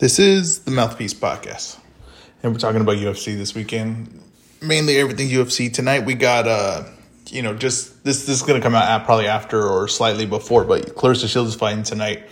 [0.00, 1.78] This is the Mouthpiece Podcast,
[2.42, 4.22] and we're talking about UFC this weekend.
[4.62, 5.70] Mainly everything UFC.
[5.70, 6.84] Tonight we got, uh,
[7.26, 8.24] you know, just this.
[8.24, 11.82] This is gonna come out probably after or slightly before, but Claressa Shields is fighting
[11.82, 12.22] tonight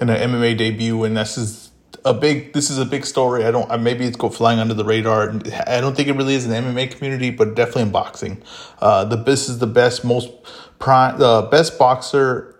[0.00, 1.70] in an MMA debut, and this is
[2.06, 2.54] a big.
[2.54, 3.44] This is a big story.
[3.44, 3.82] I don't.
[3.82, 5.28] Maybe it's go flying under the radar.
[5.66, 8.42] I don't think it really is in the MMA community, but definitely in boxing.
[8.80, 10.30] Uh, the this is the best, most
[10.78, 12.56] prime, the uh, best boxer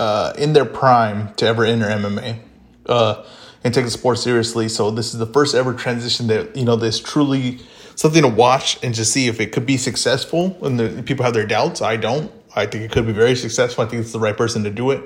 [0.00, 2.40] uh, in their prime to ever enter MMA.
[2.84, 3.22] Uh,
[3.64, 4.68] and take the sport seriously.
[4.68, 7.58] So this is the first ever transition that you know this truly
[7.94, 10.56] something to watch and to see if it could be successful.
[10.62, 11.82] And the, people have their doubts.
[11.82, 12.32] I don't.
[12.56, 13.84] I think it could be very successful.
[13.84, 15.02] I think it's the right person to do it.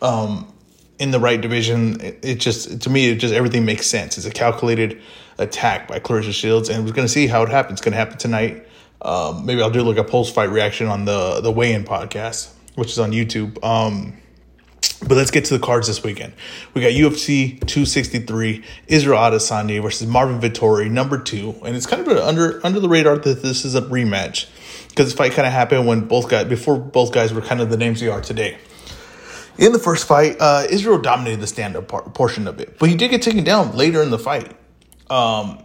[0.00, 0.52] Um,
[0.98, 4.16] in the right division, it, it, just to me, it just everything makes sense.
[4.16, 5.00] It's a calculated
[5.38, 7.78] attack by Claressa Shields, and we're going to see how it happens.
[7.78, 8.66] It's going to happen tonight.
[9.02, 12.52] Um, maybe I'll do like a post fight reaction on the the weigh in podcast,
[12.74, 13.62] which is on YouTube.
[13.64, 14.18] Um,
[15.06, 16.34] but let's get to the cards this weekend.
[16.74, 22.16] We got UFC 263, Israel Adesanya versus Marvin Vettori, number two, and it's kind of
[22.18, 24.48] under under the radar that this is a rematch
[24.88, 27.70] because this fight kind of happened when both guys before both guys were kind of
[27.70, 28.58] the names they are today.
[29.58, 32.94] In the first fight, uh, Israel dominated the stand-up part, portion of it, but he
[32.94, 34.56] did get taken down later in the fight.
[35.10, 35.62] Um,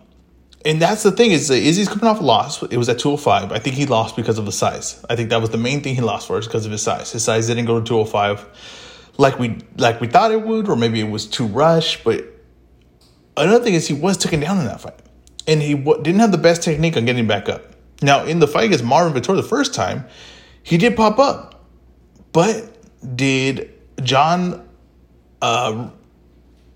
[0.66, 2.64] and that's the thing is Izzy's coming off a loss.
[2.64, 3.52] It was at 205.
[3.52, 5.06] I think he lost because of the size.
[5.10, 7.12] I think that was the main thing he lost for is because of his size.
[7.12, 8.85] His size didn't go to 205
[9.18, 12.04] like we like we thought it would, or maybe it was too rushed.
[12.04, 12.26] But
[13.38, 15.00] another thing is he was taken down in that fight,
[15.48, 17.64] and he w- didn't have the best technique on getting back up.
[18.02, 20.06] Now in the fight against Marvin Vettori the first time,
[20.64, 21.66] he did pop up,
[22.34, 22.72] but
[23.16, 24.68] did Jon
[25.42, 25.90] uh,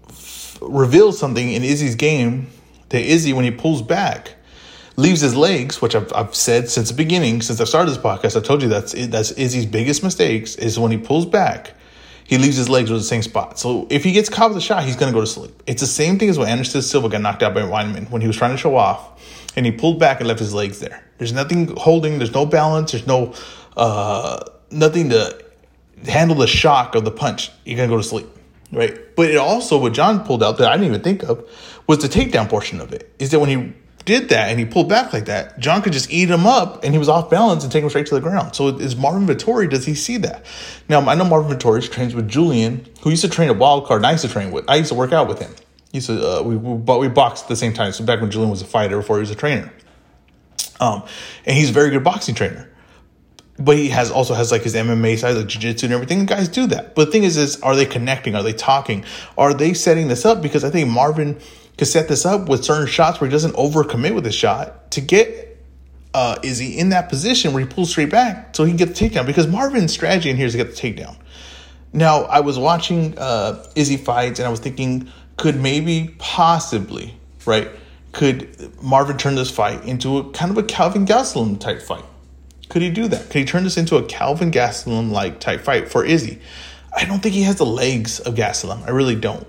[0.07, 2.47] f- reveal something in Izzy's game
[2.89, 4.35] that Izzy when he pulls back?
[4.95, 8.35] leaves his legs, which I've, I've said since the beginning, since I started this podcast,
[8.35, 11.73] I told you that's that's Izzy's biggest mistakes is when he pulls back
[12.29, 13.57] he leaves his legs with the same spot.
[13.57, 15.63] So if he gets caught with a shot, he's going to go to sleep.
[15.65, 18.27] It's the same thing as when Anderson Silva got knocked out by Weidman when he
[18.27, 19.19] was trying to show off
[19.55, 21.03] and he pulled back and left his legs there.
[21.17, 23.33] There's nothing holding, there's no balance, there's no
[23.75, 25.43] uh, nothing to
[26.07, 27.49] handle the shock of the punch.
[27.65, 28.27] You're going to go to sleep,
[28.71, 28.95] right?
[29.15, 31.49] But it also, what Jon pulled out that I didn't even think of
[31.87, 33.11] was the takedown portion of it.
[33.17, 33.73] Is that when he
[34.05, 36.93] did that and he pulled back like that, Jon could just eat him up and
[36.93, 38.55] he was off balance and take him straight to the ground.
[38.55, 40.45] So is Marvin Vettori, does he see that?
[40.87, 44.05] Now, I know Marvin Vettori trains with Julian, who used to train at Wildcard, and
[44.05, 44.65] I used to train with.
[44.67, 45.51] I used to work out with him.
[45.91, 47.91] He used to, uh, we, we, but we boxed at the same time.
[47.91, 49.71] So back when Julian was a fighter before he was a trainer.
[50.79, 51.03] Um,
[51.45, 52.69] and he's a very good boxing trainer.
[53.57, 56.25] But he has also has like his MMA side, like jiu-jitsu and everything.
[56.25, 56.95] Guys do that.
[56.95, 58.35] But the thing is, is are they connecting?
[58.35, 59.03] Are they talking?
[59.37, 60.41] Are they setting this up?
[60.41, 61.37] Because I think Marvin
[61.79, 64.99] could set this up with certain shots where he doesn't overcommit with his shot to
[64.99, 65.57] get
[66.13, 69.09] uh, Izzy in that position where he pulls straight back so he can get the
[69.09, 69.25] takedown.
[69.25, 71.15] Because Marvin's strategy in here is to get the takedown.
[71.93, 77.69] Now, I was watching uh, Izzy fights and I was thinking, could maybe, possibly, right?
[78.11, 82.03] Could Marvin turn this fight into a kind of a Kelvin Gastelum type fight?
[82.67, 83.29] Could he do that?
[83.29, 86.41] Could he turn this into a Kelvin Gastelum like type fight for Izzy?
[86.93, 88.85] I don't think he has the legs of Gastelum.
[88.85, 89.47] I really don't.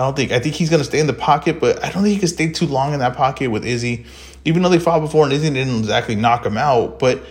[0.00, 0.32] I don't think.
[0.32, 2.28] I think he's going to stay in the pocket, but I don't think he can
[2.28, 4.06] stay too long in that pocket with Izzy.
[4.46, 7.22] Even though they fought before and Izzy didn't exactly knock him out, but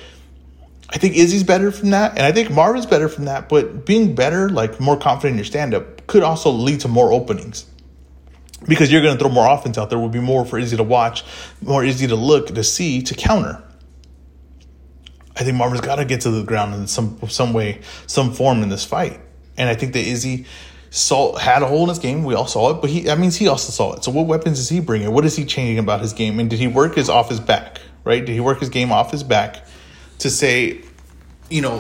[0.88, 3.50] I think Izzy's better from that, and I think Marvin's better from that.
[3.50, 7.12] But being better, like more confident in your stand up, could also lead to more
[7.12, 7.66] openings
[8.68, 9.98] because you're going to throw more offense out there.
[9.98, 11.24] Will be more for Izzy to watch,
[11.64, 13.64] more Izzy to look, to see, to counter.
[15.36, 18.62] I think Marvin's got to get to the ground in some some way, some form
[18.62, 19.20] in this fight,
[19.58, 20.46] and I think that Izzy
[20.92, 22.24] saw had a hole in his game.
[22.24, 24.04] We all saw it, but he that means he also saw it.
[24.04, 25.12] So what weapons is he bringing?
[25.12, 26.40] What is he changing about his game?
[26.40, 27.80] And did he work his off his back?
[28.04, 28.26] Right?
[28.26, 29.66] Did he work his game off his back
[30.20, 30.82] to say,
[31.50, 31.80] you know,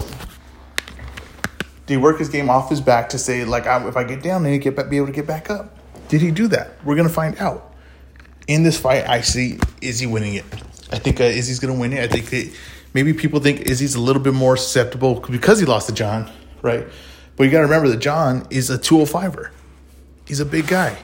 [1.85, 4.21] did he work his game off his back to say like, I, if I get
[4.21, 5.75] down, I to get be able to get back up?
[6.07, 6.83] Did he do that?
[6.83, 7.73] We're gonna find out.
[8.47, 10.45] In this fight, I see Izzy winning it.
[10.91, 11.99] I think uh, Izzy's gonna win it.
[11.99, 12.51] I think that
[12.93, 16.29] maybe people think Izzy's a little bit more susceptible because he lost to Jon,
[16.61, 16.87] right?
[17.39, 19.51] But you got to remember that Jon is a 205er.
[20.27, 20.97] He's a big guy.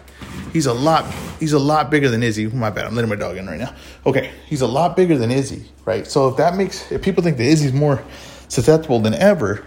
[0.51, 1.09] He's a lot.
[1.39, 2.47] He's a lot bigger than Izzy.
[2.47, 2.85] My bad.
[2.85, 3.73] I'm letting my dog in right now.
[4.05, 6.05] Okay, he's a lot bigger than Izzy, right?
[6.05, 8.03] So if that makes if people think that Izzy's more
[8.49, 9.65] susceptible than ever,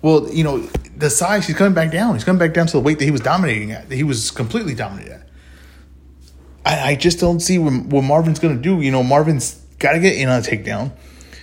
[0.00, 0.60] well, you know
[0.96, 1.46] the size.
[1.46, 2.14] He's coming back down.
[2.14, 3.90] He's coming back down to the weight that he was dominating at.
[3.90, 5.28] That he was completely dominated at.
[6.64, 8.80] I, I just don't see what, what Marvin's going to do.
[8.80, 10.92] You know, Marvin's got to get in on a takedown.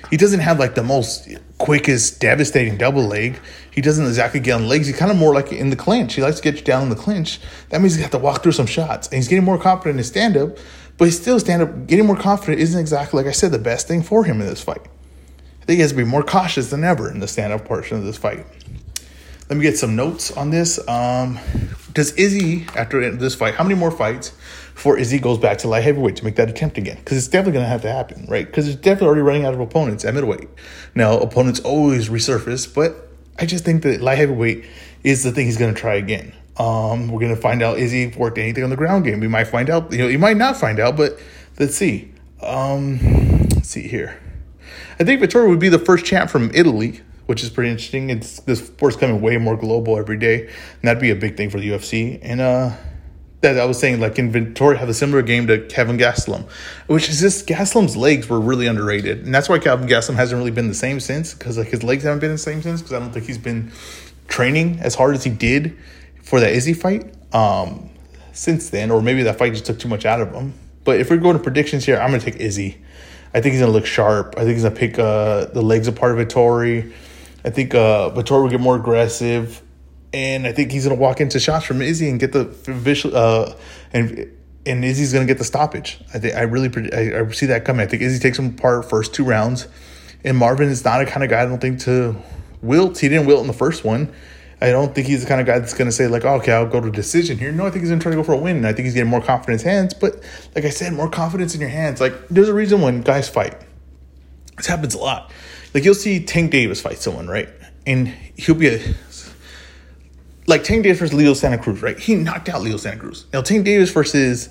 [0.09, 1.29] He doesn't have like the most
[1.63, 3.39] quickest, devastating double leg.
[3.71, 4.85] He doesn't exactly get on legs.
[4.85, 6.13] He's kind of more like in the clinch.
[6.13, 7.39] He likes to get you down in the clinch.
[7.69, 9.07] That means he's got to walk through some shots.
[9.07, 10.57] And he's getting more confident in stand up,
[10.97, 11.87] but he's still stand up.
[11.87, 14.61] Getting more confident isn't exactly, like I said, the best thing for him in this
[14.61, 14.81] fight.
[15.61, 17.97] I think he has to be more cautious than ever in the stand up portion
[17.97, 18.45] of this fight.
[19.47, 20.85] let me get some notes on this.
[20.89, 21.39] Um,
[21.93, 23.55] does Izzy after this fight?
[23.55, 24.33] How many more fights
[24.73, 26.97] before Izzy goes back to light heavyweight to make that attempt again?
[26.97, 28.45] Because it's definitely going to have to happen, right?
[28.45, 30.49] Because it's definitely already running out of opponents at middleweight.
[30.95, 33.09] Now opponents always resurface, but
[33.39, 34.65] I just think that light heavyweight
[35.03, 36.33] is the thing he's going to try again.
[36.57, 39.19] Um, we're going to find out is he worked anything on the ground game.
[39.19, 39.91] We might find out.
[39.91, 41.19] You know, you might not find out, but
[41.59, 42.11] let's see.
[42.41, 42.99] Um,
[43.49, 44.19] let's see here.
[44.99, 48.09] I think Vettori would be the first champ from Italy, which is pretty interesting.
[48.09, 51.49] It's this sport's coming way more global every day, and that'd be a big thing
[51.49, 52.19] for the UFC.
[52.21, 52.71] And uh,
[53.43, 56.49] that I was saying, like in Vettori have a similar game to Kelvin Gastelum,
[56.87, 60.51] which is just Gastelum's legs were really underrated, and that's why Kelvin Gastelum hasn't really
[60.51, 62.99] been the same since because like his legs haven't been the same since because I
[62.99, 63.71] don't think he's been
[64.27, 65.77] training as hard as he did
[66.21, 67.89] for that Izzy fight um,
[68.31, 70.53] since then, or maybe that fight just took too much out of him.
[70.83, 72.77] But if we're going to predictions here, I'm to take Izzy.
[73.33, 74.35] I think he's to look sharp.
[74.37, 76.93] I think he's to pick uh, the legs apart of Vettori.
[77.43, 79.61] I think uh, Vettori will get more aggressive,
[80.13, 83.15] and I think he's going to walk into shots from Izzy and get the visual.
[83.17, 83.55] Uh,
[83.91, 84.31] and
[84.65, 85.99] and Izzy's going to get the stoppage.
[86.13, 87.81] I think I really I, I see that coming.
[87.81, 89.67] I think Izzy takes him apart first two rounds,
[90.23, 92.15] and Marvin is not a kind of guy I don't think to
[92.61, 92.99] wilt.
[92.99, 94.13] He didn't wilt in the first one.
[94.61, 96.53] I don't think he's the kind of guy that's going to say like, oh, okay,
[96.53, 97.51] I'll go to decision here.
[97.51, 98.55] No, I think he's going to try to go for a win.
[98.55, 99.93] And I think he's getting more confidence in his hands.
[99.93, 100.23] But
[100.55, 101.99] like I said, more confidence in your hands.
[101.99, 103.59] Like there's a reason when guys fight.
[104.55, 105.31] This happens a lot.
[105.73, 107.49] Like you'll see Tank Davis fight someone, right?
[107.85, 108.79] And he'll be a
[110.47, 111.97] like Tank Davis versus Leo Santa Cruz, right?
[111.97, 113.25] He knocked out Leo Santa Cruz.
[113.33, 114.49] Now Tank Davis versus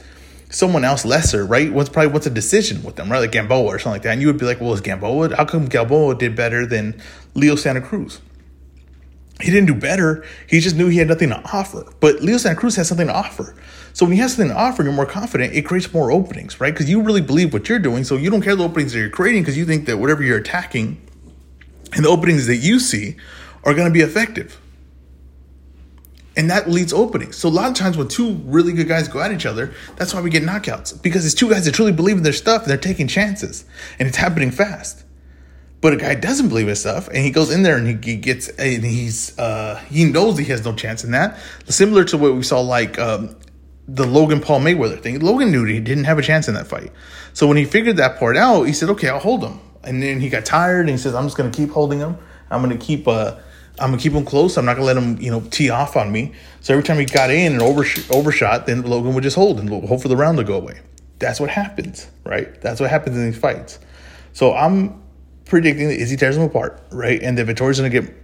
[0.50, 1.72] someone else lesser, right?
[1.72, 3.20] What's probably what's a decision with them, right?
[3.20, 4.12] Like Gamboa or something like that.
[4.12, 5.36] And you would be like, well, is Gamboa?
[5.36, 7.00] How come Gamboa did better than
[7.34, 8.20] Leo Santa Cruz?
[9.42, 10.24] he didn't do better.
[10.46, 11.84] He just knew he had nothing to offer.
[12.00, 13.54] But Leo Santa Cruz has something to offer.
[13.92, 15.54] So when he has something to offer, you're more confident.
[15.54, 16.72] It creates more openings, right?
[16.72, 18.04] Because you really believe what you're doing.
[18.04, 20.38] So you don't care the openings that you're creating because you think that whatever you're
[20.38, 21.00] attacking
[21.92, 23.16] and the openings that you see
[23.64, 24.60] are going to be effective.
[26.36, 27.36] And that leads openings.
[27.36, 30.14] So a lot of times when two really good guys go at each other, that's
[30.14, 31.00] why we get knockouts.
[31.02, 33.66] Because it's two guys that truly believe in their stuff and they're taking chances.
[33.98, 35.04] And it's happening fast.
[35.82, 38.16] But a guy doesn't believe his stuff, and he goes in there and he, he
[38.16, 41.40] gets and he's uh, he knows he has no chance in that.
[41.68, 43.34] Similar to what we saw like um,
[43.88, 45.18] the Logan Paul Mayweather thing.
[45.18, 46.92] Logan knew he didn't have a chance in that fight.
[47.32, 50.20] So when he figured that part out, he said, "Okay, I'll hold him." And then
[50.20, 52.16] he got tired and he says, "I'm just going to keep holding him.
[52.48, 53.38] I'm going to keep uh,
[53.78, 54.56] I'm gonna keep him close.
[54.56, 56.32] I'm not gonna let him, you know, tee off on me.
[56.60, 59.68] So every time he got in and overs- overshot, then Logan would just hold and
[59.86, 60.80] hope for the round to go away.
[61.18, 62.60] That's what happens, right?
[62.60, 63.78] That's what happens in these fights.
[64.32, 65.00] So I'm
[65.44, 67.22] predicting that Izzy tears him apart, right?
[67.22, 68.14] And that Vettori's going to get,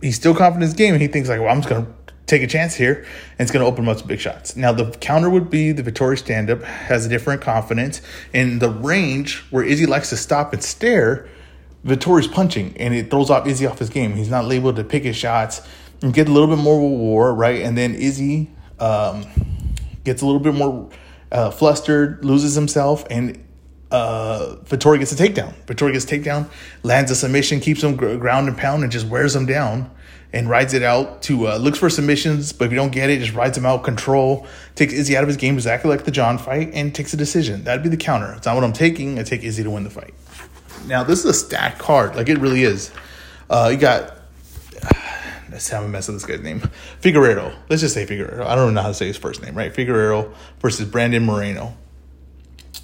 [0.00, 1.86] he's still confident in his game, and he thinks like, well, I'm just to
[2.26, 3.04] take a chance here,
[3.38, 4.56] and it's to open up to big shots.
[4.56, 8.00] Now the counter would be the Vettori stand up has a different confidence
[8.32, 11.28] in the range where Izzy likes to stop and stare.
[11.84, 14.14] Vettori's punching, and it throws off Izzy off his game.
[14.14, 15.62] He's not able to pick his shots
[16.02, 17.62] and get a little bit more war, right?
[17.62, 19.24] And then Izzy um,
[20.04, 20.88] gets a little bit more
[21.30, 23.44] uh, flustered, loses himself, and
[23.90, 25.54] uh, Vettori gets a takedown.
[25.66, 26.48] Vettori gets takedown,
[26.82, 29.90] lands a submission, keeps him ground and pound, and just wears him down
[30.32, 33.18] and rides it out to uh, looks for submissions, but if you don't get it,
[33.18, 36.36] just rides him out, control, takes Izzy out of his game exactly like the Jon
[36.36, 37.64] fight, and takes a decision.
[37.64, 38.34] That'd be the counter.
[38.34, 39.18] It's not what I'm taking.
[39.18, 40.12] I take Izzy to win the fight.
[40.86, 42.90] Now this is a stacked card, like it really is.
[43.50, 44.14] Uh, you got.
[45.50, 46.60] Let's have a mess of this guy's name.
[47.00, 47.54] Figueiredo.
[47.68, 48.44] Let's just say Figueiredo.
[48.44, 49.72] I don't know how to say his first name, right?
[49.72, 51.74] Figueiredo versus Brandon Moreno.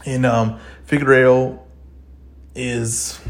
[0.07, 1.61] And um, Figueiredo
[2.55, 3.21] is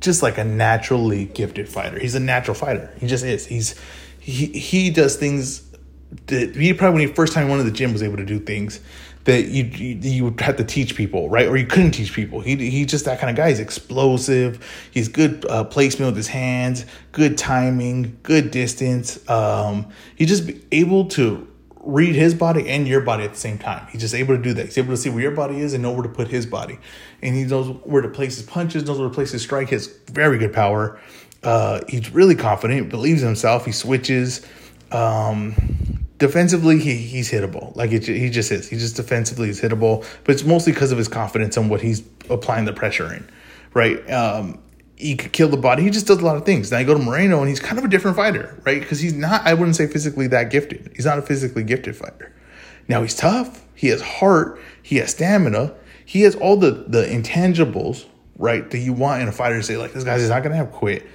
[0.00, 1.98] just like a naturally gifted fighter.
[1.98, 2.92] He's a natural fighter.
[2.98, 3.46] He just is.
[3.46, 3.74] He's
[4.20, 5.62] he he does things
[6.26, 8.38] that he probably when he first time went to the gym was able to do
[8.38, 8.80] things
[9.24, 11.48] that you, you, you would have to teach people, right?
[11.48, 12.40] Or you couldn't teach people.
[12.40, 13.48] He he's just that kind of guy.
[13.48, 14.64] He's explosive.
[14.90, 19.28] He's good uh, placement with his hands, good timing, good distance.
[19.28, 21.48] Um, he's just able to
[21.80, 23.86] read his body and your body at the same time.
[23.90, 24.66] He's just able to do that.
[24.66, 26.78] He's able to see where your body is and know where to put his body.
[27.22, 29.68] And he knows where to place his punches, knows where to place his strike.
[29.68, 30.98] He has very good power.
[31.42, 33.66] Uh, he's really confident, believes in himself.
[33.66, 34.46] He switches.
[34.92, 37.76] Um, defensively, he, he's hittable.
[37.76, 38.68] Like it, he just is.
[38.68, 40.06] He just defensively is hittable.
[40.24, 43.28] But it's mostly because of his confidence and what he's applying the pressure in,
[43.74, 43.98] right?
[44.10, 44.58] Um,
[44.96, 45.82] he could kill the body.
[45.82, 46.70] He just does a lot of things.
[46.70, 48.80] Now you go to Moreno, and he's kind of a different fighter, right?
[48.80, 50.92] Because he's not, I wouldn't say physically that gifted.
[50.96, 52.34] He's not a physically gifted fighter.
[52.88, 53.62] Now he's tough.
[53.74, 54.58] He has heart.
[54.82, 55.74] He has stamina.
[56.06, 58.06] He has all the the intangibles,
[58.38, 60.72] right, that you want in a fighter to say, like, this guy's not to have
[60.72, 61.06] quit.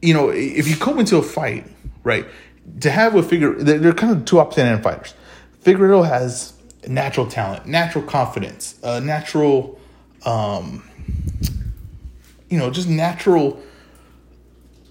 [0.00, 1.66] You know, if you come into a fight,
[2.04, 2.26] right,
[2.80, 5.14] to have a figure, they're kind of two opposite end fighters.
[5.60, 6.52] Figueroa has
[6.86, 9.78] natural talent, natural confidence, uh, natural.
[10.24, 10.88] Um,
[12.48, 13.60] you know, just natural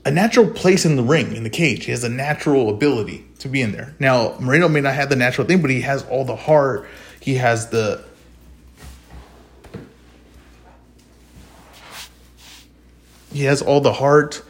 [0.05, 1.85] a natural place in the ring, in the cage.
[1.85, 3.95] He has a natural ability to be in there.
[3.99, 6.87] Now, Moreno may not have the natural thing, but he has all the heart.
[7.19, 8.03] He has the
[13.31, 14.43] he has all the heart.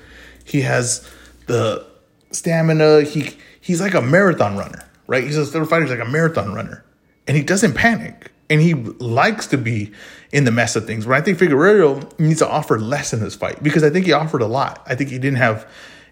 [0.44, 1.10] He has
[1.46, 1.86] the
[2.34, 3.04] stamina.
[3.04, 5.24] He he's like a marathon runner, right?
[5.24, 5.84] He's a third fighter.
[5.84, 6.84] He's like a marathon runner,
[7.28, 8.32] and he doesn't panic.
[8.50, 9.94] And he likes to be
[10.32, 11.06] in the mess of things.
[11.06, 14.12] But I think Figueroa needs to offer less in this fight because I think he
[14.12, 14.84] offered a lot.
[14.86, 15.68] I think he didn't have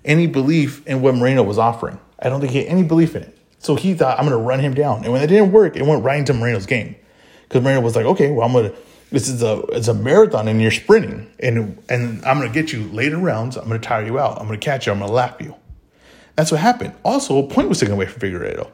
[0.06, 2.00] any belief in what Moreno was offering.
[2.20, 3.38] I don't think he had any belief in it.
[3.60, 5.04] So he thought, I'm going to run him down.
[5.04, 6.96] And when it didn't work, it went right into Moreno's game.
[7.44, 8.78] Because Moreno was like, okay, well, I'm going to,
[9.12, 11.32] this is a, it's a marathon and you're sprinting.
[11.40, 13.58] And, and I'm going to get you later rounds.
[13.58, 14.40] I'm going to tire you out.
[14.40, 14.94] I'm going to catch you.
[14.94, 15.56] I'm going to lap you.
[16.36, 16.94] That's what happened.
[17.04, 18.70] Also, a point was taken away from Figueiredo,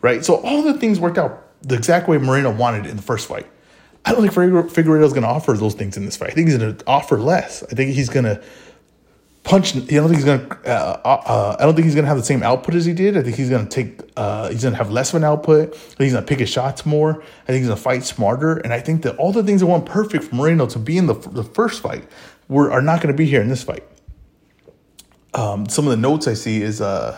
[0.00, 0.24] right?
[0.24, 3.46] So all the things worked out the exact way Moreno wanted in the first fight.
[4.04, 6.30] I don't think Figueiredo is going to offer those things in this fight.
[6.30, 7.62] I think he's going to offer less.
[7.64, 8.42] I think he's going to
[9.48, 9.74] punch.
[9.76, 10.56] I don't think he's going to.
[10.66, 12.92] Uh, uh, uh, I don't think he's going to have the same output as he
[12.92, 13.16] did.
[13.16, 14.00] I think he's going to take.
[14.16, 15.68] Uh, he's going to have less of an output.
[15.68, 17.20] I think he's going to pick his shots more.
[17.20, 18.58] I think he's going to fight smarter.
[18.58, 21.06] And I think that all the things that went perfect for Moreno to be in
[21.06, 22.04] the the first fight
[22.48, 23.84] were are not going to be here in this fight.
[25.38, 27.16] Um, some of the notes I see is uh,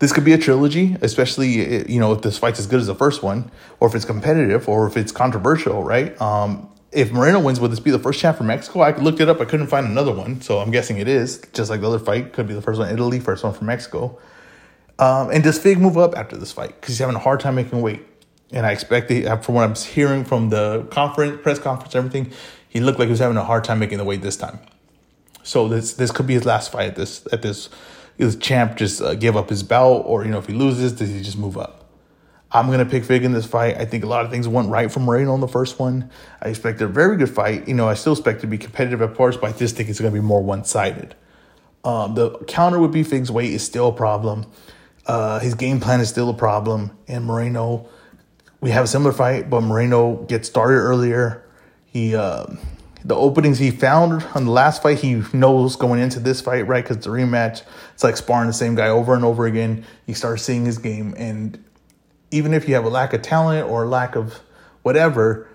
[0.00, 2.96] this could be a trilogy, especially you know if this fight's as good as the
[2.96, 3.48] first one,
[3.78, 6.20] or if it's competitive, or if it's controversial, right?
[6.20, 8.80] Um, if Moreno wins, would this be the first champ for Mexico?
[8.80, 9.40] I looked it up.
[9.40, 11.40] I couldn't find another one, so I'm guessing it is.
[11.52, 14.18] Just like the other fight, could be the first one Italy, first one from Mexico.
[14.98, 16.74] Um, and does Fig move up after this fight?
[16.80, 18.04] Because he's having a hard time making weight.
[18.50, 19.12] And I expect,
[19.44, 22.32] from what I'm hearing from the conference, press conference, everything,
[22.68, 24.58] he looked like he was having a hard time making the weight this time.
[25.46, 27.68] So this this could be his last fight at this at this.
[28.18, 31.10] This champ just uh, give up his belt, or you know, if he loses, does
[31.10, 31.84] he just move up?
[32.50, 33.76] I'm to pick Fig in this fight.
[33.76, 36.10] I think a lot of things went right for Moreno in the first one.
[36.40, 37.68] I expect a very good fight.
[37.68, 39.98] You know, I still expect to be competitive at parts, but I just think it's
[39.98, 41.14] to be more one sided.
[41.84, 44.46] Um, the counter would be Fig's weight is still a problem.
[45.06, 46.96] Uh, his game plan is still a problem.
[47.06, 47.88] And Moreno,
[48.60, 51.44] we have a similar fight, but Moreno gets started earlier.
[51.84, 52.46] He, uh,
[53.06, 56.82] the openings he found on the last fight, he knows going into this fight, right?
[56.82, 57.62] Because it's a rematch.
[57.94, 59.86] It's like sparring the same guy over and over again.
[60.06, 61.62] You start seeing his game, and
[62.32, 64.40] even if you have a lack of talent or lack of
[64.82, 65.48] whatever,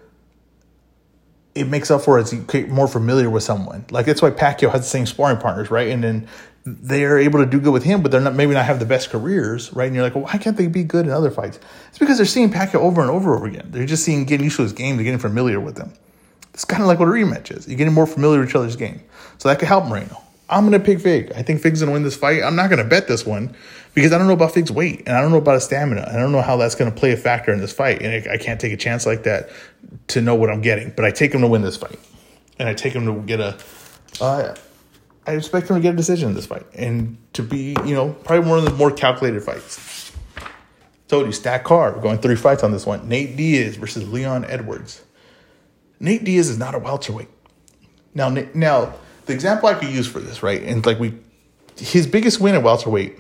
[1.54, 3.86] it makes up for it you get more familiar with someone.
[3.92, 5.90] Like that's why Pacquiao has the same sparring partners, right?
[5.90, 6.28] And then
[6.64, 9.10] they're able to do good with him, but they're not maybe not have the best
[9.10, 9.88] careers, right?
[9.88, 11.60] And you're like, well, why can't they be good in other fights?
[11.90, 13.72] It's because they're seeing Pacquiao over and over and over again.
[13.72, 15.92] They're just seeing getting used to his game, they're getting familiar with him.
[16.54, 17.68] It's kind of like what a rematch is.
[17.68, 19.02] You're getting more familiar with each other's game.
[19.38, 20.22] So that could help Moreno.
[20.50, 21.32] I'm going to pick Fig.
[21.32, 22.44] I think Fig's going to win this fight.
[22.44, 23.56] I'm not going to bet this one
[23.94, 26.06] because I don't know about Fig's weight and I don't know about his stamina.
[26.12, 28.02] I don't know how that's going to play a factor in this fight.
[28.02, 29.50] And I can't take a chance like that
[30.08, 30.92] to know what I'm getting.
[30.92, 32.00] But I take him to win this fight.
[32.60, 33.58] And I take him to get a.
[34.20, 34.56] Uh,
[35.26, 38.12] I expect him to get a decision in this fight and to be, you know,
[38.26, 40.12] probably one of the more calculated fights.
[41.08, 41.96] Told you, stack card.
[41.96, 43.08] We're going three fights on this one.
[43.08, 45.02] Nate Diaz versus Leon Edwards.
[46.02, 47.30] Nate Diaz is not a welterweight.
[48.14, 48.94] Now, now
[49.28, 50.62] the example I could use for this, right?
[50.64, 51.14] And like we,
[51.78, 53.18] his biggest win at welterweight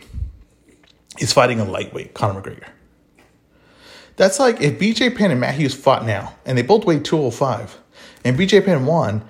[1.19, 2.67] is fighting a lightweight, Conor McGregor.
[4.17, 7.77] That's like if BJ Penn and Matt Hughes fought now, and they both weighed 205,
[8.25, 9.23] and BJ Penn won,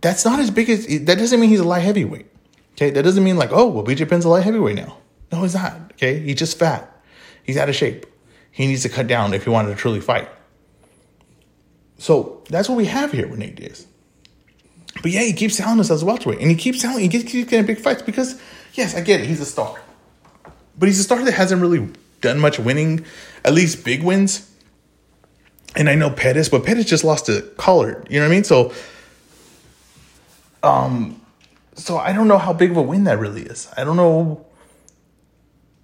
[0.00, 2.26] that's not as big as, that doesn't mean he's a light heavyweight.
[2.72, 4.98] Okay, that doesn't mean like, oh, well, BJ Penn's a light heavyweight now.
[5.32, 5.92] No, he's not.
[5.92, 7.02] Okay, he's just fat.
[7.42, 8.06] He's out of shape.
[8.50, 10.28] He needs to cut down if he wanted to truly fight.
[11.98, 13.86] So that's what we have here with Nate Diaz.
[15.02, 17.66] But yeah, he keeps telling us as welterweight, and he keeps telling he keeps getting
[17.66, 18.40] big fights because
[18.74, 19.80] yes, I get it, he's a star,
[20.78, 21.88] but he's a star that hasn't really
[22.20, 23.04] done much winning,
[23.44, 24.50] at least big wins.
[25.74, 28.06] And I know Pettis, but Pettis just lost to Collard.
[28.10, 28.44] You know what I mean?
[28.44, 28.72] So,
[30.62, 31.20] um,
[31.74, 33.68] so I don't know how big of a win that really is.
[33.76, 34.46] I don't know.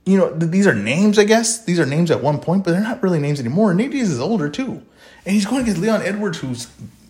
[0.07, 1.65] You know, th- these are names, I guess.
[1.65, 3.75] These are names at one point, but they're not really names anymore.
[3.75, 4.83] Nate Diaz is older too,
[5.25, 6.69] and he's going against Leon Edwards, who's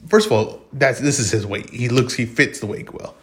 [0.08, 1.70] first of all, that's this is his weight.
[1.70, 3.14] He looks he fits the weight well.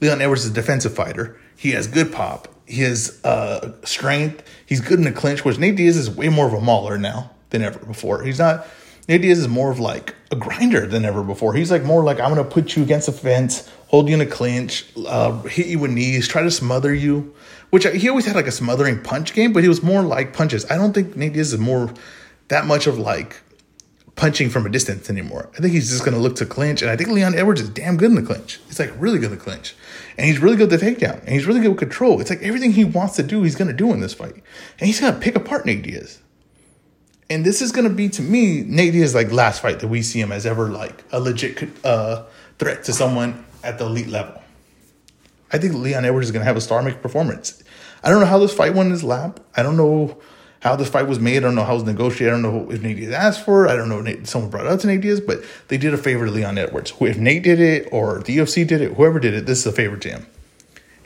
[0.00, 1.38] Leon Edwards is a defensive fighter.
[1.56, 2.48] He has good pop.
[2.66, 4.42] He has uh, strength.
[4.66, 7.30] He's good in the clinch, which Nate Diaz is way more of a mauler now
[7.50, 8.22] than ever before.
[8.22, 8.66] He's not.
[9.08, 11.54] Nate Diaz is more of like a grinder than ever before.
[11.54, 14.26] He's like more like I'm gonna put you against the fence, hold you in a
[14.26, 17.34] clinch, uh, hit you with knees, try to smother you.
[17.70, 20.32] Which I, he always had like a smothering punch game, but he was more like
[20.32, 20.70] punches.
[20.70, 21.92] I don't think Nate Diaz is more
[22.48, 23.40] that much of like
[24.18, 25.48] punching from a distance anymore.
[25.56, 27.70] I think he's just going to look to clinch, and I think Leon Edwards is
[27.70, 28.60] damn good in the clinch.
[28.66, 29.76] He's like really good in the clinch,
[30.18, 32.20] and he's really good at the takedown, and he's really good with control.
[32.20, 34.86] It's like everything he wants to do, he's going to do in this fight, and
[34.86, 36.18] he's going to pick apart Nate Diaz.
[37.30, 40.02] And this is going to be to me Nate Diaz like last fight that we
[40.02, 42.24] see him as ever like a legit uh,
[42.58, 44.42] threat to someone at the elite level.
[45.52, 47.62] I think Leon Edwards is going to have a star make performance.
[48.02, 49.40] I don't know how this fight went in his lap.
[49.56, 50.18] I don't know
[50.60, 51.38] how this fight was made.
[51.38, 52.28] I don't know how it was negotiated.
[52.28, 53.70] I don't know if Nate Diaz asked for it.
[53.70, 56.26] I don't know if someone brought up to Nate Diaz, but they did a favor
[56.26, 56.92] to Leon Edwards.
[57.00, 59.72] If Nate did it or the UFC did it, whoever did it, this is a
[59.72, 60.26] favor to him.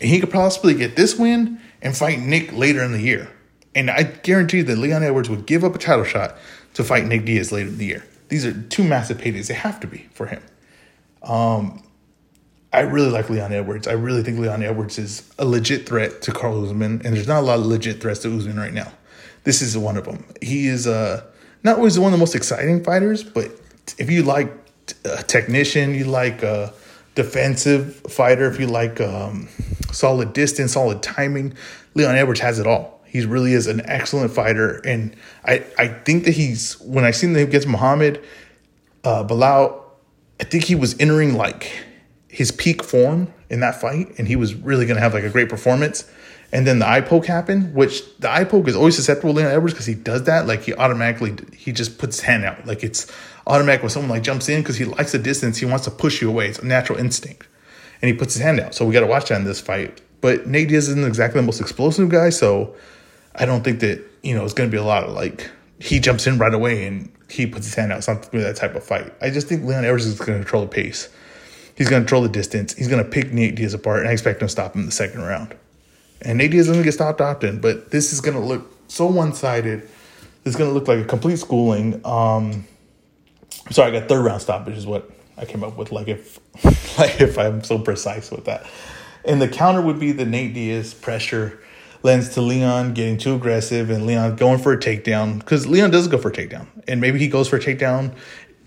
[0.01, 3.31] And he could possibly get this win and fight Nick later in the year.
[3.75, 6.37] And I guarantee that Leon Edwards would give up a title shot
[6.75, 8.05] to fight Nick Diaz later in the year.
[8.29, 9.49] These are two massive paydays.
[9.49, 10.43] They have to be for him.
[11.23, 11.83] Um,
[12.73, 13.87] I really like Leon Edwards.
[13.87, 17.41] I really think Leon Edwards is a legit threat to Carl Usman, and there's not
[17.41, 18.91] a lot of legit threats to Usman right now.
[19.45, 20.25] This is one of them.
[20.41, 21.25] He is uh,
[21.63, 23.51] not always one of the most exciting fighters, but
[23.99, 24.53] if you like
[25.05, 26.73] a technician, you like a
[27.15, 29.49] defensive fighter, if you like um,
[29.91, 31.55] solid distance, solid timing,
[31.95, 33.01] Leon Edwards has it all.
[33.05, 37.37] He really is an excellent fighter, and I, I think that he's when I seen
[37.37, 38.25] him against Muhammad,
[39.05, 39.83] uh, Belal,
[40.41, 41.71] I think he was entering like
[42.29, 45.31] his peak form in that fight, and he was really going to have like a
[45.31, 46.11] great performance.
[46.53, 49.53] And then the eye poke happened, which the eye poke is always susceptible to Leon
[49.53, 50.47] Edwards because he does that.
[50.47, 52.67] Like he automatically, he just puts his hand out.
[52.67, 53.11] Like it's
[53.47, 55.57] automatic when someone like jumps in because he likes the distance.
[55.57, 56.49] He wants to push you away.
[56.49, 57.49] It's a natural instinct.
[58.03, 58.75] And he puts his hand out.
[58.75, 60.03] So we got to watch that in this fight.
[60.21, 62.29] But Nate Diaz isn't exactly the most explosive guy.
[62.29, 62.77] So
[63.35, 66.01] I don't think that, you know, it's going to be a lot of like, he
[66.01, 68.07] jumps in right away and he puts his hand out.
[68.07, 69.13] Not that type of fight.
[69.23, 71.09] I just think Leon Edwards is going to control the pace.
[71.77, 72.75] He's going to control the distance.
[72.75, 74.87] He's going to pick Nate Diaz apart, and I expect him to stop him in
[74.87, 75.57] the second round.
[76.25, 79.35] And Nate Diaz doesn't get stopped often, but this is going to look so one
[79.35, 79.89] sided.
[80.45, 82.01] It's going to look like a complete schooling.
[82.05, 82.67] Um,
[83.71, 85.93] sorry, I got third round stoppage is what I came up with.
[85.93, 86.39] Like if,
[86.99, 88.67] like if I'm so precise with that.
[89.25, 91.61] And the counter would be the Nate Diaz pressure
[92.03, 96.09] lends to Leon getting too aggressive and Leon going for a takedown because Leon does
[96.09, 98.13] go for a takedown and maybe he goes for a takedown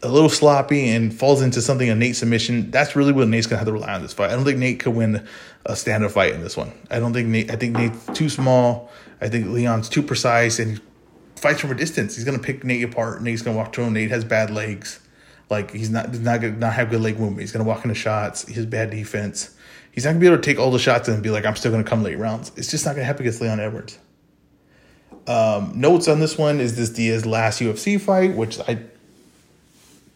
[0.04, 2.70] a little sloppy and falls into something a Nate submission.
[2.70, 4.30] That's really what Nate's gonna have to rely on this fight.
[4.30, 5.28] I don't think Nate could win
[5.66, 6.72] a stand-up fight in this one.
[6.92, 7.52] I don't think Nate.
[7.52, 8.92] I think Nate's too small.
[9.22, 10.84] I think Leon's too precise and he
[11.36, 12.16] fights from a distance.
[12.16, 13.22] He's gonna pick Nate apart.
[13.22, 13.94] Nate's gonna walk to him.
[13.94, 15.00] Nate has bad legs.
[15.50, 17.42] Like he's not not gonna not have good leg movement.
[17.42, 18.48] He's gonna walk into shots.
[18.48, 19.56] He has bad defense.
[19.92, 21.72] He's not gonna be able to take all the shots and be like, I'm still
[21.72, 22.52] gonna come late rounds.
[22.56, 23.98] It's just not gonna happen against Leon Edwards.
[25.28, 28.80] Um, notes on this one is this Diaz last UFC fight, which I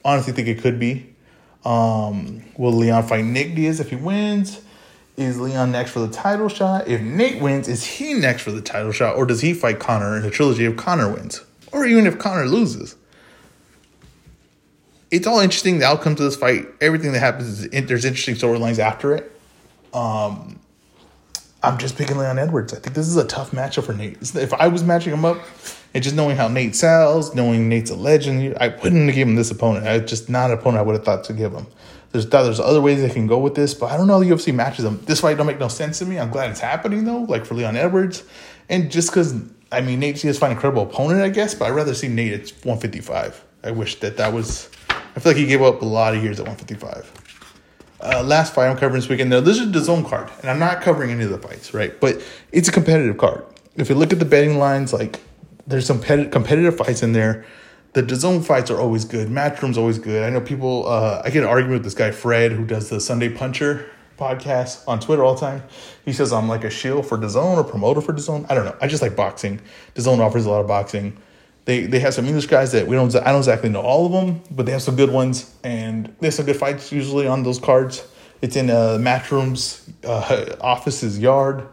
[0.05, 1.15] honestly think it could be.
[1.65, 4.61] Um, will Leon fight Nick Diaz if he wins?
[5.19, 6.87] Is Leon next for the title shot?
[6.87, 9.17] If Nate wins, is he next for the title shot?
[9.17, 11.43] Or does he fight Conor in a trilogy if Conor wins?
[11.73, 12.95] Or even if Conor loses?
[15.11, 16.67] It's all interesting, the outcome to this fight.
[16.79, 19.29] Everything that happens, is, there's interesting storylines after it.
[19.93, 20.57] Um,
[21.61, 22.73] I'm just picking Leon Edwards.
[22.73, 24.19] I think this is a tough matchup for Nate.
[24.21, 25.39] If I was matching him up,
[25.93, 29.35] and just knowing how Nate sells, knowing Nate's a legend, I wouldn't have given him
[29.35, 29.85] this opponent.
[29.85, 31.67] I just not an opponent I would have thought to give him.
[32.11, 34.53] There's there's other ways they can go with this, but I don't know the UFC
[34.53, 34.99] matches them.
[35.05, 36.17] This fight don't make no sense to me.
[36.17, 38.23] I'm glad it's happening though, like for Leon Edwards,
[38.67, 39.35] and just because
[39.71, 42.33] I mean Nate Diaz find a credible opponent, I guess, but I'd rather see Nate
[42.33, 43.43] at 155.
[43.63, 44.69] I wish that that was.
[44.89, 47.11] I feel like he gave up a lot of years at 155.
[48.01, 49.29] Uh, last fight I'm covering this weekend.
[49.29, 51.99] Now this is the zone card, and I'm not covering any of the fights, right?
[51.99, 53.45] But it's a competitive card.
[53.75, 55.19] If you look at the betting lines, like
[55.67, 57.45] there's some competitive fights in there.
[57.99, 59.27] The DAZN fights are always good.
[59.27, 60.23] Matchroom's always good.
[60.23, 60.87] I know people.
[60.87, 64.87] Uh, I get an argument with this guy Fred who does the Sunday Puncher podcast
[64.87, 65.63] on Twitter all the time.
[66.05, 68.45] He says I'm like a shield for DAZN or promoter for DAZN.
[68.49, 68.77] I don't know.
[68.79, 69.59] I just like boxing.
[69.95, 71.17] DAZN offers a lot of boxing.
[71.65, 73.13] They they have some English guys that we don't.
[73.13, 76.27] I don't exactly know all of them, but they have some good ones and they
[76.27, 78.07] have some good fights usually on those cards.
[78.41, 81.67] It's in uh, Matchroom's uh, office's yard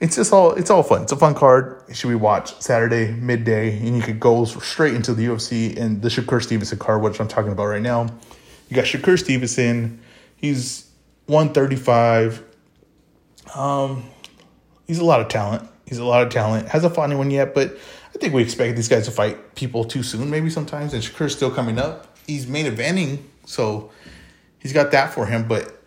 [0.00, 1.02] it's just all it's all fun.
[1.02, 1.82] It's a fun card.
[1.88, 6.02] It should be watched Saturday midday, and you could go straight into the UFC and
[6.02, 8.06] the Shakur Stevenson card, which I'm talking about right now.
[8.68, 10.00] You got Shakur Stevenson.
[10.36, 10.90] He's
[11.26, 12.42] 135.
[13.54, 14.04] Um,
[14.86, 15.68] he's a lot of talent.
[15.86, 16.68] He's a lot of talent.
[16.68, 17.76] Hasn't fought anyone yet, but
[18.14, 20.94] I think we expect these guys to fight people too soon, maybe sometimes.
[20.94, 22.16] And Shakur's still coming up.
[22.26, 23.90] He's main eventing, so
[24.58, 25.46] he's got that for him.
[25.46, 25.83] But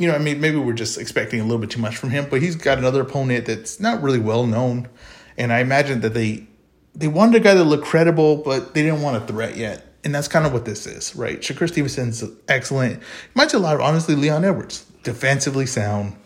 [0.00, 2.26] you know, I mean, maybe we're just expecting a little bit too much from him,
[2.30, 4.88] but he's got another opponent that's not really well known,
[5.36, 6.46] and I imagine that they
[6.94, 10.14] they wanted a guy that looked credible, but they didn't want a threat yet, and
[10.14, 11.38] that's kind of what this is, right?
[11.38, 13.02] Shakur Stevenson's excellent.
[13.36, 16.16] You a lot of honestly Leon Edwards, defensively sound,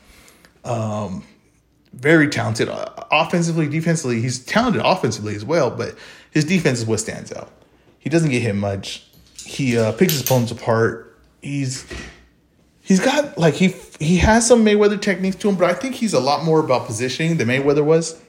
[0.65, 1.25] um,
[1.93, 4.21] very talented, uh, offensively, defensively.
[4.21, 5.97] He's talented offensively as well, but
[6.31, 7.51] his defense is what stands out.
[7.99, 9.05] He doesn't get hit much.
[9.45, 11.19] He uh, picks his opponents apart.
[11.43, 11.85] He's
[12.85, 16.15] he's got like he he has some Mayweather techniques to him, but I think he's
[16.15, 18.21] a lot more about positioning than Mayweather was.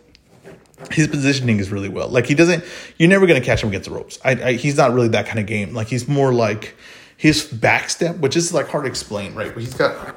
[0.91, 2.09] His positioning is really well.
[2.09, 2.63] Like he doesn't,
[2.97, 4.19] you're never gonna catch him against the ropes.
[4.25, 5.73] I, I he's not really that kind of game.
[5.73, 6.75] Like he's more like
[7.17, 9.53] his back step, which is like hard to explain, right?
[9.53, 10.15] But he's got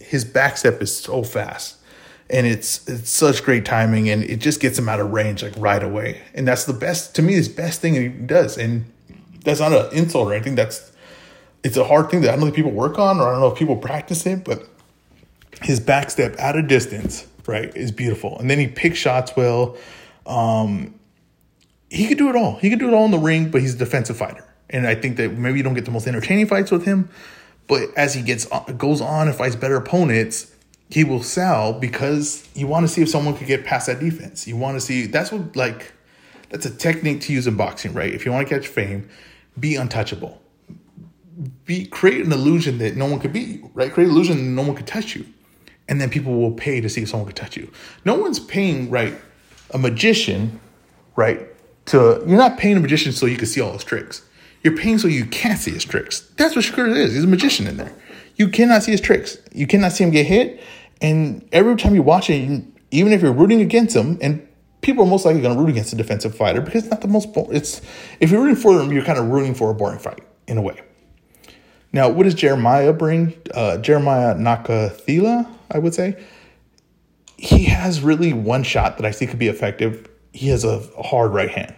[0.00, 1.76] his back step is so fast.
[2.30, 5.54] and it's it's such great timing, and it just gets him out of range like
[5.56, 6.20] right away.
[6.34, 7.34] And that's the best to me.
[7.34, 8.84] This best thing he does, and
[9.44, 10.54] that's not an insult or anything.
[10.54, 10.89] That's
[11.62, 13.40] it's a hard thing that I don't know if people work on, or I don't
[13.40, 14.68] know if people practice it, but
[15.62, 18.38] his back step out of distance, right, is beautiful.
[18.38, 19.76] And then he picks shots well.
[20.26, 20.94] Um,
[21.90, 22.56] he could do it all.
[22.56, 24.44] He could do it all in the ring, but he's a defensive fighter.
[24.70, 27.10] And I think that maybe you don't get the most entertaining fights with him,
[27.66, 28.46] but as he gets
[28.76, 30.54] goes on and fights better opponents,
[30.88, 34.46] he will sell because you want to see if someone could get past that defense.
[34.46, 35.92] You want to see that's what like
[36.48, 38.12] that's a technique to use in boxing, right?
[38.12, 39.08] If you want to catch fame,
[39.58, 40.40] be untouchable.
[41.64, 43.92] Be create an illusion that no one could beat you, right?
[43.92, 45.26] Create an illusion that no one could touch you.
[45.88, 47.70] And then people will pay to see if someone could touch you.
[48.04, 49.14] No one's paying, right,
[49.72, 50.60] a magician,
[51.16, 51.48] right,
[51.86, 54.22] to you're not paying a magician so you can see all his tricks.
[54.62, 56.20] You're paying so you can't see his tricks.
[56.36, 57.14] That's what Shakur is.
[57.14, 57.92] He's a magician in there.
[58.36, 59.38] You cannot see his tricks.
[59.52, 60.62] You cannot see him get hit.
[61.00, 64.46] And every time you watch it, even if you're rooting against him, and
[64.82, 67.08] people are most likely going to root against a defensive fighter because it's not the
[67.08, 67.28] most.
[67.50, 67.80] It's
[68.20, 70.62] if you're rooting for them, you're kind of rooting for a boring fight in a
[70.62, 70.80] way.
[71.92, 73.34] Now, what does Jeremiah bring?
[73.52, 76.22] Uh, Jeremiah Nakathila, I would say.
[77.36, 80.08] He has really one shot that I see could be effective.
[80.32, 81.74] He has a hard right hand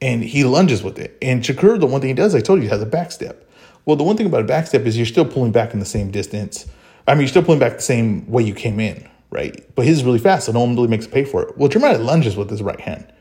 [0.00, 1.16] and he lunges with it.
[1.20, 3.36] And Shakur, the one thing he does, I told you, has a backstep.
[3.84, 6.10] Well, the one thing about a backstep is you're still pulling back in the same
[6.10, 6.66] distance.
[7.06, 9.66] I mean, you're still pulling back the same way you came in, right?
[9.74, 11.56] But his is really fast, so no one really makes a pay for it.
[11.56, 13.12] Well, Jeremiah lunges with his right hand.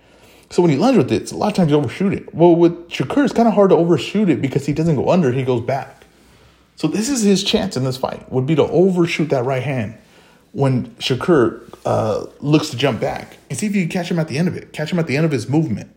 [0.49, 2.33] So when you lunge with it, it's a lot of times you overshoot it.
[2.33, 5.31] Well, with Shakur, it's kind of hard to overshoot it because he doesn't go under,
[5.31, 6.05] he goes back.
[6.75, 9.97] So this is his chance in this fight, would be to overshoot that right hand
[10.51, 14.27] when Shakur uh, looks to jump back and see if you can catch him at
[14.27, 15.95] the end of it, catch him at the end of his movement.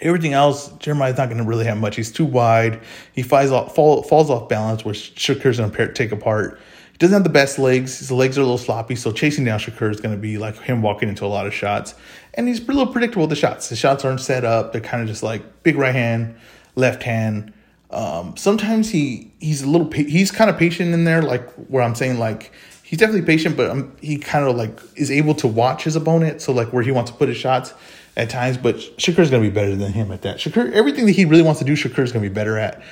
[0.00, 1.96] Everything else, Jeremiah's not going to really have much.
[1.96, 2.80] He's too wide.
[3.14, 6.60] He falls off, fall, falls off balance, which Shakur's going to take apart.
[6.92, 7.98] He doesn't have the best legs.
[8.00, 10.58] His legs are a little sloppy, so chasing down Shakur is going to be like
[10.58, 11.94] him walking into a lot of shots.
[12.34, 13.68] And he's a little predictable with the shots.
[13.68, 14.72] The shots aren't set up.
[14.72, 16.36] They're kind of just like big right hand,
[16.74, 17.52] left hand.
[17.90, 21.94] Um, sometimes he he's a little he's kind of patient in there, like where I'm
[21.94, 25.84] saying like he's definitely patient, but um, he kind of like is able to watch
[25.84, 26.42] his opponent.
[26.42, 27.72] So like where he wants to put his shots,
[28.16, 30.38] at times, but Shakur's to be better than him at that.
[30.38, 32.82] Shakur, everything that he really wants to do, Shakur's to be better at.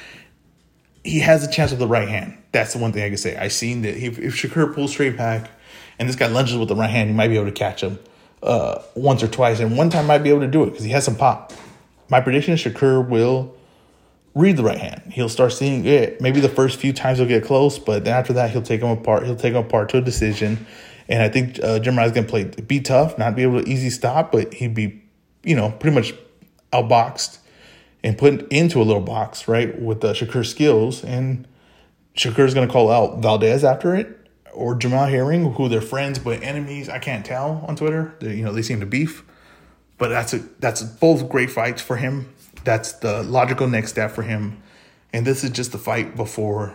[1.05, 2.37] He has a chance with the right hand.
[2.53, 3.37] That's the one thing I can say.
[3.37, 5.51] I've seen that if, if Shakur pulls straight back
[5.99, 7.99] and this guy lunges with the right hand, he might be able to catch him
[8.43, 9.61] uh, once or twice.
[9.61, 11.53] And one time might be able to do it because he has some pop.
[12.09, 13.55] My prediction is Shakur will
[14.35, 15.13] read the right hand.
[15.13, 16.21] He'll start seeing it.
[16.21, 18.89] Maybe the first few times he'll get close, but then after that, he'll take him
[18.89, 19.25] apart.
[19.25, 20.67] He'll take him apart to a decision.
[21.09, 23.91] And I think uh, Jeremiah's going to play, be tough, not be able to easy
[23.91, 25.03] stop, but he'd be
[25.45, 26.15] you know, pretty much
[26.73, 27.39] outboxed
[28.05, 31.05] and put into a little box, right, with the Shakur skills.
[31.05, 31.47] And
[32.17, 34.19] Shakur's to call out Valdez after it
[34.53, 36.89] or Jamel Herring, who they're friends but enemies.
[36.89, 38.15] I can't tell on Twitter.
[38.21, 39.25] They, you know, they seem to beef.
[39.99, 42.33] But that's a that's both great fights for him.
[42.65, 44.63] That's the logical next step for him.
[45.13, 46.75] And this is just the fight before,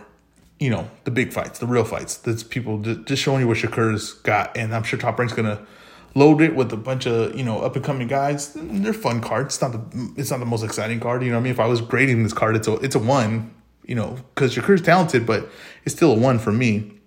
[0.60, 2.16] you know, the big fights, the real fights.
[2.16, 4.56] That's people just showing you what Shakur's got.
[4.56, 5.66] And I'm sure Top Rank's to
[6.14, 8.52] load it with a bunch of you know up and coming guys.
[8.54, 9.54] They're fun cards.
[9.54, 11.22] It's not the it's not the most exciting card.
[11.22, 11.52] You know what I mean?
[11.52, 13.54] If I was grading this card, it's a it's a one.
[13.84, 15.48] You know, because Shakur's talented, but
[15.84, 16.97] it's still a one for me.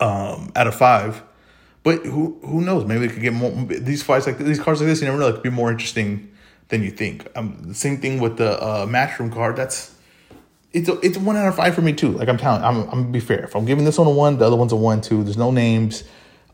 [0.00, 1.22] Um, out of five.
[1.82, 2.84] But who who knows?
[2.86, 5.00] Maybe they could get more these fights like these cards like this.
[5.00, 5.28] You never know.
[5.28, 6.30] It could be more interesting
[6.68, 7.26] than you think.
[7.36, 9.56] Um, the same thing with the uh, matchroom card.
[9.56, 9.94] That's
[10.72, 12.12] it's a, it's a one out of five for me too.
[12.12, 13.44] Like I'm telling, I'm I'm gonna be fair.
[13.44, 15.24] If I'm giving this one a one, the other one's a one too.
[15.24, 16.04] There's no names.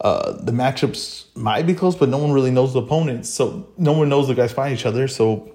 [0.00, 3.30] Uh, the matchups might be close, but no one really knows the opponents.
[3.30, 5.08] So no one knows the guys fight each other.
[5.08, 5.52] So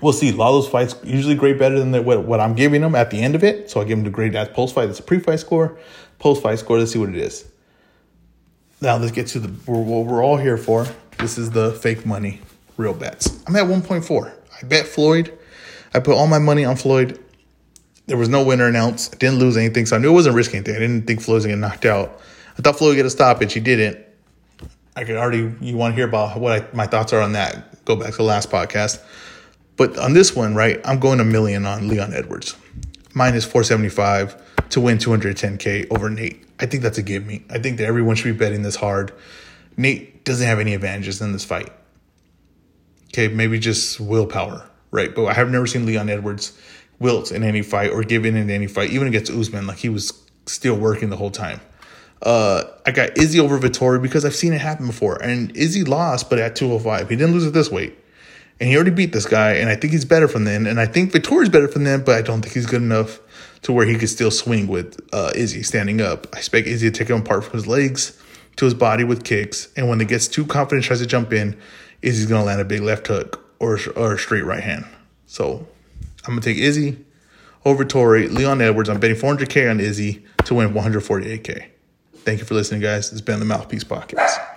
[0.00, 0.30] we'll see.
[0.30, 2.94] A lot of those fights usually grade better than the, what, what I'm giving them
[2.94, 3.70] at the end of it.
[3.70, 4.86] So I give them the grade as post fight.
[4.86, 5.78] That's a pre fight score,
[6.22, 6.78] post fight score.
[6.78, 7.44] Let's see what it is.
[8.80, 10.86] Now let's get to the what we're all here for.
[11.18, 12.40] This is the fake money,
[12.76, 13.42] real bets.
[13.46, 14.32] I'm at 1.4.
[14.32, 15.36] I bet Floyd.
[15.92, 17.18] I put all my money on Floyd.
[18.06, 19.14] There was no winner announced.
[19.14, 20.76] I didn't lose anything, so I knew it wasn't risking anything.
[20.76, 22.20] I didn't think Floyd was gonna get knocked out.
[22.56, 23.52] I thought Floyd would get a stoppage.
[23.52, 23.98] He didn't.
[24.94, 27.84] I could already, you want to hear about what I, my thoughts are on that,
[27.84, 29.02] go back to the last podcast.
[29.76, 32.54] But on this one, right, I'm going a million on Leon Edwards.
[33.14, 36.44] Minus 475 to win 210K over Nate.
[36.58, 37.44] I think that's a give me.
[37.50, 39.12] I think that everyone should be betting this hard.
[39.76, 41.70] Nate doesn't have any advantages in this fight.
[43.08, 45.14] Okay, maybe just willpower, right?
[45.14, 46.58] But I have never seen Leon Edwards
[46.98, 49.66] wilt in any fight or give in in any fight, even against Usman.
[49.66, 51.60] Like he was still working the whole time.
[52.22, 55.20] Uh, I got Izzy over Vettori because I've seen it happen before.
[55.22, 57.10] And Izzy lost, but at 205.
[57.10, 57.98] He didn't lose at this weight.
[58.60, 60.66] And he already beat this guy, and I think he's better from then.
[60.66, 63.18] And I think Vettori's better from then, but I don't think he's good enough
[63.62, 66.26] to where he could still swing with uh, Izzy standing up.
[66.34, 68.18] I expect Izzy to take him apart from his legs
[68.56, 69.68] to his body with kicks.
[69.76, 71.58] And when he gets too confident, tries to jump in,
[72.02, 74.84] Izzy's to land a big left hook or, or a straight right hand.
[75.26, 75.66] So
[76.26, 77.04] I'm to take Izzy
[77.64, 78.88] over Tori, Leon Edwards.
[78.88, 81.66] I'm betting 400K on Izzy to win 148K.
[82.16, 83.12] Thank you for listening, guys.
[83.12, 84.48] It's been the Mouthpiece Podcast.